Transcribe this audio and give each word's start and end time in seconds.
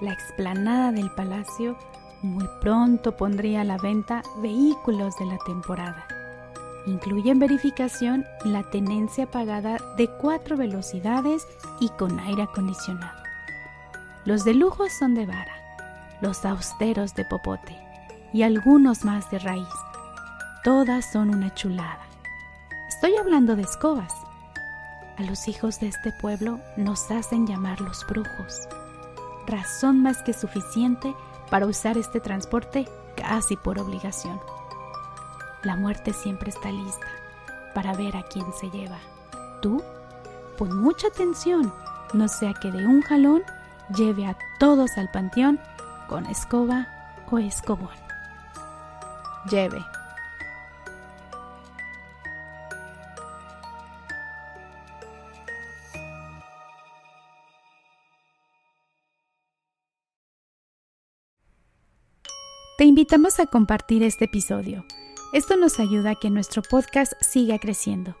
La 0.00 0.12
explanada 0.12 0.92
del 0.92 1.10
palacio 1.10 1.76
muy 2.22 2.48
pronto 2.60 3.16
pondría 3.16 3.62
a 3.62 3.64
la 3.64 3.78
venta 3.78 4.22
vehículos 4.40 5.16
de 5.18 5.26
la 5.26 5.38
temporada. 5.38 6.06
Incluyen 6.86 7.40
verificación 7.40 8.24
y 8.44 8.50
la 8.50 8.62
tenencia 8.70 9.28
pagada 9.28 9.78
de 9.96 10.08
cuatro 10.08 10.56
velocidades 10.56 11.46
y 11.80 11.88
con 11.90 12.20
aire 12.20 12.42
acondicionado. 12.42 13.18
Los 14.24 14.44
de 14.44 14.54
lujo 14.54 14.88
son 14.88 15.14
de 15.14 15.26
vara, 15.26 15.54
los 16.20 16.44
austeros 16.44 17.14
de 17.14 17.24
popote 17.24 17.76
y 18.32 18.42
algunos 18.42 19.04
más 19.04 19.28
de 19.32 19.40
raíz. 19.40 19.66
Todas 20.62 21.10
son 21.10 21.34
una 21.34 21.52
chulada. 21.54 22.06
Estoy 22.88 23.16
hablando 23.16 23.56
de 23.56 23.62
escobas. 23.62 24.14
A 25.16 25.24
los 25.24 25.48
hijos 25.48 25.80
de 25.80 25.88
este 25.88 26.12
pueblo 26.12 26.60
nos 26.76 27.10
hacen 27.10 27.48
llamar 27.48 27.80
los 27.80 28.06
brujos 28.06 28.68
razón 29.48 30.02
más 30.02 30.22
que 30.22 30.32
suficiente 30.32 31.14
para 31.50 31.66
usar 31.66 31.98
este 31.98 32.20
transporte 32.20 32.88
casi 33.16 33.56
por 33.56 33.78
obligación. 33.78 34.40
La 35.64 35.76
muerte 35.76 36.12
siempre 36.12 36.50
está 36.50 36.70
lista 36.70 37.06
para 37.74 37.94
ver 37.94 38.16
a 38.16 38.22
quién 38.22 38.46
se 38.52 38.70
lleva. 38.70 38.98
Tú, 39.60 39.82
pon 40.56 40.80
mucha 40.80 41.08
atención, 41.08 41.72
no 42.12 42.28
sea 42.28 42.54
que 42.54 42.70
de 42.70 42.86
un 42.86 43.02
jalón 43.02 43.42
lleve 43.96 44.26
a 44.26 44.36
todos 44.58 44.96
al 44.96 45.10
panteón 45.10 45.58
con 46.08 46.26
escoba 46.26 46.86
o 47.30 47.38
escobón. 47.38 47.96
Lleve. 49.50 49.84
Te 62.78 62.84
invitamos 62.84 63.40
a 63.40 63.46
compartir 63.46 64.04
este 64.04 64.26
episodio. 64.26 64.84
Esto 65.32 65.56
nos 65.56 65.80
ayuda 65.80 66.10
a 66.10 66.14
que 66.14 66.30
nuestro 66.30 66.62
podcast 66.62 67.12
siga 67.20 67.58
creciendo. 67.58 68.14